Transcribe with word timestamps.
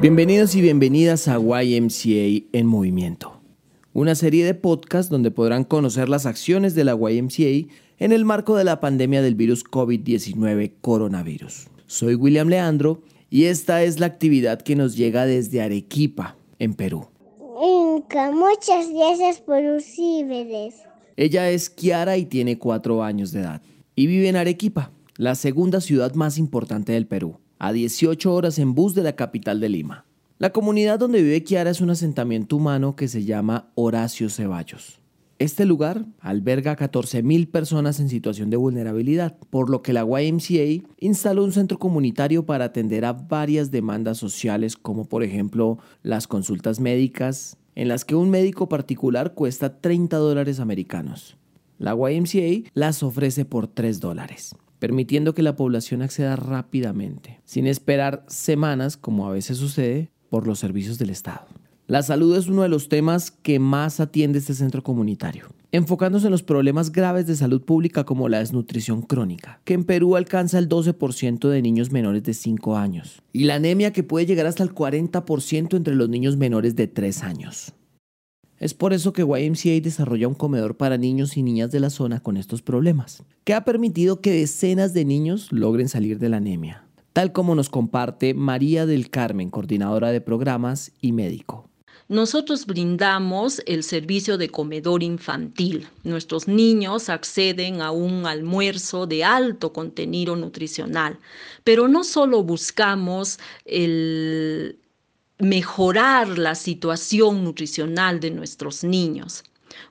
Bienvenidos 0.00 0.54
y 0.54 0.62
bienvenidas 0.62 1.28
a 1.28 1.38
YMCA 1.38 2.46
en 2.52 2.64
Movimiento, 2.66 3.42
una 3.92 4.14
serie 4.14 4.46
de 4.46 4.54
podcasts 4.54 5.10
donde 5.10 5.30
podrán 5.30 5.62
conocer 5.62 6.08
las 6.08 6.24
acciones 6.24 6.74
de 6.74 6.84
la 6.84 6.94
YMCA 6.94 7.70
en 7.98 8.12
el 8.12 8.24
marco 8.24 8.56
de 8.56 8.64
la 8.64 8.80
pandemia 8.80 9.20
del 9.20 9.34
virus 9.34 9.62
COVID-19 9.62 10.72
coronavirus. 10.80 11.66
Soy 11.86 12.14
William 12.14 12.48
Leandro 12.48 13.02
y 13.28 13.44
esta 13.44 13.82
es 13.82 14.00
la 14.00 14.06
actividad 14.06 14.62
que 14.62 14.74
nos 14.74 14.96
llega 14.96 15.26
desde 15.26 15.60
Arequipa, 15.60 16.38
en 16.58 16.72
Perú. 16.72 17.06
Inca, 17.62 18.32
muchas 18.32 18.88
gracias 18.90 19.42
por. 19.42 19.60
Ella 21.18 21.50
es 21.50 21.68
Kiara 21.68 22.16
y 22.16 22.24
tiene 22.24 22.58
cuatro 22.58 23.02
años 23.02 23.32
de 23.32 23.40
edad 23.40 23.60
y 23.94 24.06
vive 24.06 24.30
en 24.30 24.36
Arequipa, 24.36 24.92
la 25.18 25.34
segunda 25.34 25.82
ciudad 25.82 26.14
más 26.14 26.38
importante 26.38 26.92
del 26.92 27.06
Perú 27.06 27.36
a 27.60 27.72
18 27.72 28.32
horas 28.32 28.58
en 28.58 28.74
bus 28.74 28.94
de 28.94 29.02
la 29.04 29.14
capital 29.14 29.60
de 29.60 29.68
Lima. 29.68 30.06
La 30.38 30.50
comunidad 30.50 30.98
donde 30.98 31.22
vive 31.22 31.44
Kiara 31.44 31.70
es 31.70 31.82
un 31.82 31.90
asentamiento 31.90 32.56
humano 32.56 32.96
que 32.96 33.06
se 33.06 33.24
llama 33.24 33.70
Horacio 33.74 34.30
Ceballos. 34.30 35.00
Este 35.38 35.66
lugar 35.66 36.06
alberga 36.20 36.72
a 36.72 36.76
14.000 36.76 37.50
personas 37.50 38.00
en 38.00 38.08
situación 38.08 38.48
de 38.48 38.56
vulnerabilidad, 38.56 39.36
por 39.50 39.68
lo 39.68 39.82
que 39.82 39.92
la 39.92 40.04
YMCA 40.04 40.86
instaló 40.98 41.44
un 41.44 41.52
centro 41.52 41.78
comunitario 41.78 42.46
para 42.46 42.66
atender 42.66 43.04
a 43.04 43.12
varias 43.12 43.70
demandas 43.70 44.16
sociales 44.16 44.76
como 44.76 45.04
por 45.04 45.22
ejemplo 45.22 45.78
las 46.02 46.26
consultas 46.26 46.80
médicas, 46.80 47.58
en 47.74 47.88
las 47.88 48.06
que 48.06 48.14
un 48.14 48.30
médico 48.30 48.70
particular 48.70 49.34
cuesta 49.34 49.80
30 49.80 50.16
dólares 50.16 50.60
americanos. 50.60 51.36
La 51.78 51.94
YMCA 51.94 52.70
las 52.72 53.02
ofrece 53.02 53.44
por 53.44 53.66
3 53.66 54.00
dólares 54.00 54.54
permitiendo 54.80 55.34
que 55.34 55.42
la 55.42 55.54
población 55.54 56.02
acceda 56.02 56.34
rápidamente, 56.34 57.40
sin 57.44 57.68
esperar 57.68 58.24
semanas, 58.26 58.96
como 58.96 59.28
a 59.28 59.32
veces 59.32 59.58
sucede, 59.58 60.10
por 60.28 60.48
los 60.48 60.58
servicios 60.58 60.98
del 60.98 61.10
Estado. 61.10 61.46
La 61.86 62.02
salud 62.02 62.36
es 62.36 62.46
uno 62.48 62.62
de 62.62 62.68
los 62.68 62.88
temas 62.88 63.30
que 63.30 63.58
más 63.58 63.98
atiende 64.00 64.38
este 64.38 64.54
centro 64.54 64.82
comunitario, 64.82 65.46
enfocándose 65.72 66.26
en 66.26 66.30
los 66.30 66.44
problemas 66.44 66.92
graves 66.92 67.26
de 67.26 67.34
salud 67.34 67.62
pública 67.62 68.04
como 68.04 68.28
la 68.28 68.38
desnutrición 68.38 69.02
crónica, 69.02 69.60
que 69.64 69.74
en 69.74 69.84
Perú 69.84 70.16
alcanza 70.16 70.58
el 70.58 70.68
12% 70.68 71.48
de 71.48 71.62
niños 71.62 71.90
menores 71.90 72.22
de 72.22 72.32
5 72.32 72.76
años, 72.76 73.22
y 73.32 73.44
la 73.44 73.56
anemia 73.56 73.92
que 73.92 74.04
puede 74.04 74.24
llegar 74.24 74.46
hasta 74.46 74.62
el 74.62 74.72
40% 74.72 75.76
entre 75.76 75.96
los 75.96 76.08
niños 76.08 76.36
menores 76.36 76.76
de 76.76 76.86
3 76.86 77.22
años. 77.24 77.74
Es 78.60 78.74
por 78.74 78.92
eso 78.92 79.14
que 79.14 79.22
YMCA 79.22 79.80
desarrolla 79.82 80.28
un 80.28 80.34
comedor 80.34 80.76
para 80.76 80.98
niños 80.98 81.38
y 81.38 81.42
niñas 81.42 81.70
de 81.70 81.80
la 81.80 81.88
zona 81.88 82.20
con 82.20 82.36
estos 82.36 82.60
problemas, 82.60 83.22
que 83.44 83.54
ha 83.54 83.64
permitido 83.64 84.20
que 84.20 84.32
decenas 84.32 84.92
de 84.92 85.06
niños 85.06 85.50
logren 85.50 85.88
salir 85.88 86.18
de 86.18 86.28
la 86.28 86.36
anemia, 86.36 86.84
tal 87.14 87.32
como 87.32 87.54
nos 87.54 87.70
comparte 87.70 88.34
María 88.34 88.84
del 88.84 89.08
Carmen, 89.08 89.48
coordinadora 89.48 90.12
de 90.12 90.20
programas 90.20 90.92
y 91.00 91.12
médico. 91.12 91.70
Nosotros 92.08 92.66
brindamos 92.66 93.62
el 93.64 93.82
servicio 93.82 94.36
de 94.36 94.50
comedor 94.50 95.02
infantil. 95.02 95.86
Nuestros 96.04 96.46
niños 96.46 97.08
acceden 97.08 97.80
a 97.80 97.92
un 97.92 98.26
almuerzo 98.26 99.06
de 99.06 99.24
alto 99.24 99.72
contenido 99.72 100.36
nutricional, 100.36 101.18
pero 101.64 101.88
no 101.88 102.04
solo 102.04 102.42
buscamos 102.42 103.38
el, 103.64 104.76
mejorar 105.40 106.38
la 106.38 106.54
situación 106.54 107.44
nutricional 107.44 108.20
de 108.20 108.30
nuestros 108.30 108.84
niños. 108.84 109.44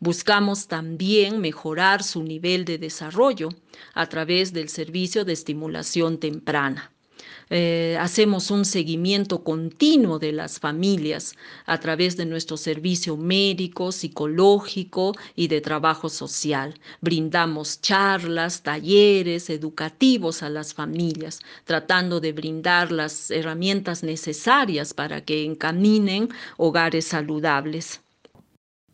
Buscamos 0.00 0.66
también 0.66 1.40
mejorar 1.40 2.02
su 2.02 2.22
nivel 2.22 2.64
de 2.64 2.78
desarrollo 2.78 3.50
a 3.94 4.06
través 4.08 4.52
del 4.52 4.68
servicio 4.68 5.24
de 5.24 5.34
estimulación 5.34 6.18
temprana. 6.18 6.92
Eh, 7.48 7.96
hacemos 8.00 8.50
un 8.50 8.64
seguimiento 8.64 9.44
continuo 9.44 10.18
de 10.18 10.32
las 10.32 10.58
familias 10.58 11.36
a 11.64 11.78
través 11.78 12.16
de 12.16 12.26
nuestro 12.26 12.56
servicio 12.56 13.16
médico, 13.16 13.92
psicológico 13.92 15.14
y 15.36 15.46
de 15.46 15.60
trabajo 15.60 16.08
social. 16.08 16.74
Brindamos 17.00 17.80
charlas, 17.80 18.62
talleres 18.62 19.48
educativos 19.48 20.42
a 20.42 20.50
las 20.50 20.74
familias, 20.74 21.38
tratando 21.64 22.18
de 22.18 22.32
brindar 22.32 22.90
las 22.90 23.30
herramientas 23.30 24.02
necesarias 24.02 24.92
para 24.92 25.20
que 25.20 25.44
encaminen 25.44 26.28
hogares 26.56 27.04
saludables. 27.04 28.00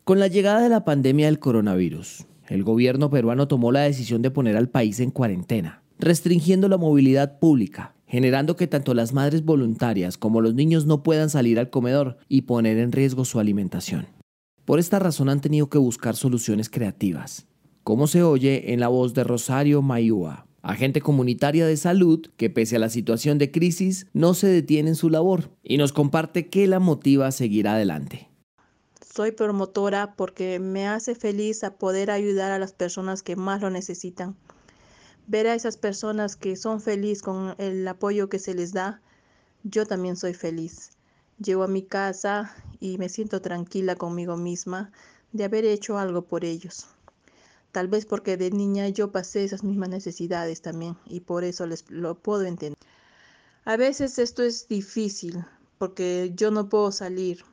Con 0.03 0.19
la 0.19 0.27
llegada 0.27 0.61
de 0.61 0.69
la 0.69 0.85
pandemia 0.85 1.25
del 1.25 1.39
coronavirus, 1.39 2.27
el 2.49 2.63
gobierno 2.63 3.09
peruano 3.09 3.47
tomó 3.47 3.71
la 3.71 3.81
decisión 3.81 4.21
de 4.21 4.29
poner 4.29 4.57
al 4.57 4.69
país 4.69 4.99
en 4.99 5.09
cuarentena, 5.09 5.81
restringiendo 5.97 6.67
la 6.67 6.77
movilidad 6.77 7.39
pública 7.39 7.95
generando 8.13 8.55
que 8.55 8.67
tanto 8.67 8.93
las 8.93 9.11
madres 9.11 9.43
voluntarias 9.43 10.19
como 10.19 10.39
los 10.39 10.53
niños 10.53 10.85
no 10.85 11.01
puedan 11.01 11.31
salir 11.31 11.57
al 11.57 11.71
comedor 11.71 12.17
y 12.29 12.43
poner 12.43 12.77
en 12.77 12.91
riesgo 12.91 13.25
su 13.25 13.39
alimentación. 13.39 14.05
Por 14.65 14.77
esta 14.77 14.99
razón 14.99 15.29
han 15.29 15.41
tenido 15.41 15.67
que 15.67 15.79
buscar 15.79 16.15
soluciones 16.15 16.69
creativas, 16.69 17.47
como 17.83 18.05
se 18.05 18.21
oye 18.21 18.71
en 18.71 18.81
la 18.81 18.87
voz 18.87 19.15
de 19.15 19.23
Rosario 19.23 19.81
Mayúa, 19.81 20.45
agente 20.61 21.01
comunitaria 21.01 21.65
de 21.65 21.75
salud 21.75 22.27
que 22.37 22.51
pese 22.51 22.75
a 22.75 22.79
la 22.79 22.89
situación 22.89 23.39
de 23.39 23.49
crisis 23.49 24.05
no 24.13 24.35
se 24.35 24.45
detiene 24.45 24.89
en 24.89 24.95
su 24.95 25.09
labor 25.09 25.49
y 25.63 25.77
nos 25.77 25.91
comparte 25.91 26.49
qué 26.49 26.67
la 26.67 26.79
motiva 26.79 27.25
a 27.25 27.31
seguir 27.31 27.67
adelante. 27.67 28.29
Soy 29.01 29.31
promotora 29.31 30.13
porque 30.15 30.59
me 30.59 30.87
hace 30.87 31.15
feliz 31.15 31.61
poder 31.79 32.11
ayudar 32.11 32.51
a 32.51 32.59
las 32.59 32.73
personas 32.73 33.23
que 33.23 33.35
más 33.35 33.61
lo 33.61 33.71
necesitan 33.71 34.35
ver 35.27 35.47
a 35.47 35.55
esas 35.55 35.77
personas 35.77 36.35
que 36.35 36.55
son 36.55 36.81
felices 36.81 37.21
con 37.23 37.55
el 37.57 37.87
apoyo 37.87 38.29
que 38.29 38.39
se 38.39 38.53
les 38.53 38.73
da, 38.73 39.01
yo 39.63 39.85
también 39.85 40.15
soy 40.15 40.33
feliz. 40.33 40.91
Llego 41.39 41.63
a 41.63 41.67
mi 41.67 41.83
casa 41.83 42.55
y 42.79 42.97
me 42.97 43.09
siento 43.09 43.41
tranquila 43.41 43.95
conmigo 43.95 44.37
misma 44.37 44.91
de 45.31 45.45
haber 45.45 45.65
hecho 45.65 45.97
algo 45.97 46.23
por 46.23 46.45
ellos. 46.45 46.87
Tal 47.71 47.87
vez 47.87 48.05
porque 48.05 48.37
de 48.37 48.51
niña 48.51 48.87
yo 48.89 49.11
pasé 49.11 49.43
esas 49.43 49.63
mismas 49.63 49.89
necesidades 49.89 50.61
también 50.61 50.95
y 51.05 51.21
por 51.21 51.43
eso 51.43 51.65
les 51.65 51.89
lo 51.89 52.15
puedo 52.15 52.43
entender. 52.43 52.77
A 53.65 53.77
veces 53.77 54.19
esto 54.19 54.43
es 54.43 54.67
difícil 54.67 55.43
porque 55.79 56.31
yo 56.35 56.51
no 56.51 56.69
puedo 56.69 56.91
salir, 56.91 57.43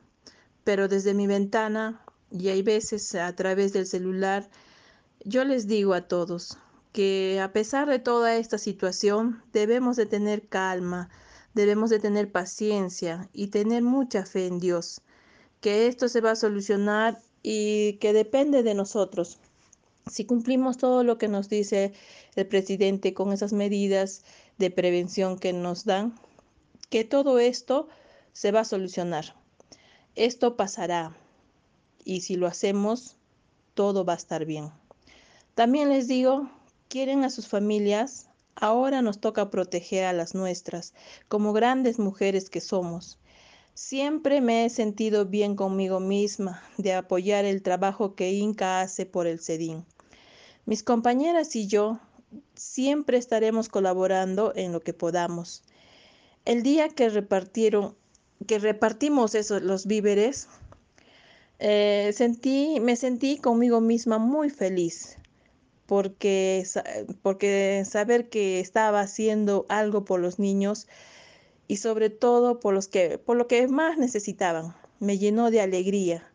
pero 0.63 0.87
desde 0.87 1.13
mi 1.13 1.25
ventana 1.25 2.01
y 2.29 2.49
hay 2.49 2.61
veces 2.61 3.15
a 3.15 3.35
través 3.35 3.73
del 3.73 3.87
celular, 3.87 4.49
yo 5.25 5.43
les 5.43 5.67
digo 5.67 5.93
a 5.93 6.07
todos, 6.07 6.57
que 6.91 7.39
a 7.41 7.53
pesar 7.53 7.87
de 7.87 7.99
toda 7.99 8.35
esta 8.37 8.57
situación 8.57 9.41
debemos 9.53 9.95
de 9.95 10.05
tener 10.05 10.47
calma, 10.47 11.09
debemos 11.53 11.89
de 11.89 11.99
tener 11.99 12.31
paciencia 12.31 13.29
y 13.33 13.47
tener 13.47 13.83
mucha 13.83 14.25
fe 14.25 14.47
en 14.47 14.59
Dios, 14.59 15.01
que 15.61 15.87
esto 15.87 16.09
se 16.09 16.21
va 16.21 16.31
a 16.31 16.35
solucionar 16.35 17.19
y 17.43 17.93
que 17.93 18.13
depende 18.13 18.63
de 18.63 18.73
nosotros. 18.73 19.39
Si 20.09 20.25
cumplimos 20.25 20.77
todo 20.77 21.03
lo 21.03 21.17
que 21.17 21.27
nos 21.27 21.47
dice 21.47 21.93
el 22.35 22.47
presidente 22.47 23.13
con 23.13 23.31
esas 23.31 23.53
medidas 23.53 24.23
de 24.57 24.71
prevención 24.71 25.37
que 25.37 25.53
nos 25.53 25.85
dan, 25.85 26.15
que 26.89 27.03
todo 27.03 27.39
esto 27.39 27.87
se 28.33 28.51
va 28.51 28.61
a 28.61 28.65
solucionar. 28.65 29.35
Esto 30.15 30.57
pasará 30.57 31.15
y 32.03 32.21
si 32.21 32.35
lo 32.35 32.47
hacemos, 32.47 33.15
todo 33.75 34.03
va 34.03 34.13
a 34.13 34.17
estar 34.17 34.45
bien. 34.45 34.71
También 35.55 35.89
les 35.89 36.07
digo 36.07 36.49
quieren 36.91 37.23
a 37.23 37.29
sus 37.29 37.47
familias, 37.47 38.27
ahora 38.53 39.01
nos 39.01 39.21
toca 39.21 39.49
proteger 39.49 40.03
a 40.03 40.11
las 40.11 40.35
nuestras, 40.35 40.93
como 41.29 41.53
grandes 41.53 41.99
mujeres 41.99 42.49
que 42.49 42.59
somos. 42.59 43.17
Siempre 43.73 44.41
me 44.41 44.65
he 44.65 44.69
sentido 44.69 45.25
bien 45.25 45.55
conmigo 45.55 46.01
misma 46.01 46.61
de 46.77 46.93
apoyar 46.93 47.45
el 47.45 47.61
trabajo 47.61 48.13
que 48.13 48.33
Inca 48.33 48.81
hace 48.81 49.05
por 49.05 49.25
el 49.25 49.39
CEDIN. 49.39 49.85
Mis 50.65 50.83
compañeras 50.83 51.55
y 51.55 51.65
yo 51.65 52.01
siempre 52.55 53.17
estaremos 53.17 53.69
colaborando 53.69 54.51
en 54.53 54.73
lo 54.73 54.81
que 54.81 54.93
podamos. 54.93 55.63
El 56.43 56.61
día 56.61 56.89
que 56.89 57.07
repartieron, 57.07 57.95
que 58.47 58.59
repartimos 58.59 59.33
esos, 59.33 59.61
los 59.61 59.85
víveres, 59.85 60.49
eh, 61.59 62.11
sentí, 62.13 62.81
me 62.81 62.97
sentí 62.97 63.37
conmigo 63.37 63.79
misma 63.79 64.17
muy 64.17 64.49
feliz 64.49 65.17
porque, 65.91 66.65
porque 67.21 67.83
saber 67.85 68.29
que 68.29 68.61
estaba 68.61 69.01
haciendo 69.01 69.65
algo 69.67 70.05
por 70.05 70.21
los 70.21 70.39
niños 70.39 70.87
y 71.67 71.77
sobre 71.77 72.09
todo 72.09 72.61
por, 72.61 72.73
los 72.73 72.87
que, 72.87 73.17
por 73.17 73.35
lo 73.35 73.49
que 73.49 73.67
más 73.67 73.97
necesitaban. 73.97 74.73
Me 75.01 75.17
llenó 75.17 75.51
de 75.51 75.59
alegría 75.59 76.31